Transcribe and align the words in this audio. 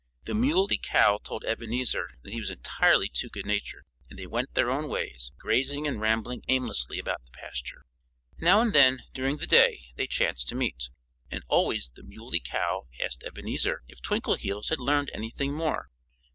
The 0.23 0.33
Muley 0.33 0.79
Cow 0.81 1.19
told 1.23 1.45
Ebenezer 1.45 2.09
that 2.23 2.33
he 2.33 2.39
was 2.39 2.49
entirely 2.49 3.07
too 3.07 3.29
good 3.29 3.45
natured. 3.45 3.85
And 4.09 4.17
they 4.17 4.25
went 4.25 4.55
their 4.55 4.71
own 4.71 4.87
ways, 4.89 5.31
grazing 5.37 5.85
and 5.85 6.01
rambling 6.01 6.41
aimlessly 6.47 6.97
about 6.97 7.23
the 7.23 7.29
pasture. 7.39 7.85
Now 8.39 8.61
and 8.61 8.73
then, 8.73 9.03
during 9.13 9.37
the 9.37 9.45
day, 9.45 9.89
they 9.97 10.07
chanced 10.07 10.47
to 10.49 10.55
meet. 10.55 10.89
And 11.29 11.43
always 11.47 11.91
the 11.93 12.01
Muley 12.01 12.39
Cow 12.39 12.87
asked 12.99 13.21
Ebenezer 13.23 13.83
if 13.87 14.01
Twinkleheels 14.01 14.69
had 14.69 14.79
learned 14.79 15.11
anything 15.13 15.53
more. 15.53 15.91